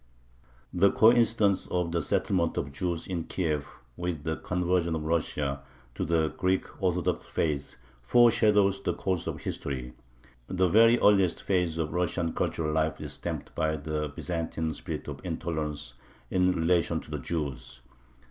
The 0.73 0.89
coincidence 0.89 1.67
of 1.69 1.91
the 1.91 2.01
settlement 2.01 2.57
of 2.57 2.71
Jews 2.71 3.05
in 3.05 3.25
Kiev 3.25 3.67
with 3.95 4.23
the 4.23 4.35
conversion 4.35 4.95
of 4.95 5.03
Russia 5.03 5.61
to 5.93 6.05
the 6.05 6.29
Greek 6.29 6.65
Orthodox 6.81 7.19
faith 7.31 7.75
foreshadows 8.01 8.81
the 8.81 8.95
course 8.95 9.27
of 9.27 9.41
history. 9.41 9.93
The 10.47 10.67
very 10.67 10.97
earliest 10.97 11.43
phase 11.43 11.77
of 11.77 11.93
Russian 11.93 12.33
cultural 12.33 12.73
life 12.73 12.99
is 12.99 13.13
stamped 13.13 13.53
by 13.53 13.75
the 13.75 14.07
Byzantine 14.07 14.73
spirit 14.73 15.07
of 15.07 15.21
intolerance 15.23 15.93
in 16.31 16.51
relation 16.51 16.99
to 17.01 17.11
the 17.11 17.19
Jews. 17.19 17.81